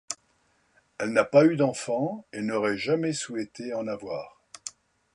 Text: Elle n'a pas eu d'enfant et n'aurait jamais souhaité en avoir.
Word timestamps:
Elle 0.97 1.11
n'a 1.11 1.25
pas 1.25 1.45
eu 1.45 1.57
d'enfant 1.57 2.25
et 2.33 2.41
n'aurait 2.41 2.75
jamais 2.75 3.13
souhaité 3.13 3.75
en 3.75 3.85
avoir. 3.87 4.41